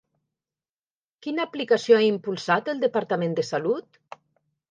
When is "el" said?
2.73-2.83